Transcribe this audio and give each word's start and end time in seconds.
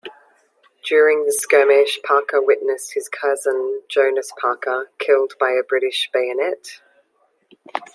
During 0.89 1.25
the 1.27 1.31
skirmish 1.31 1.99
Parker 2.03 2.41
witnessed 2.41 2.95
his 2.95 3.07
cousin 3.07 3.81
Jonas 3.87 4.31
Parker 4.41 4.89
killed 4.97 5.33
by 5.39 5.51
a 5.51 5.61
British 5.63 6.09
bayonet. 6.11 6.81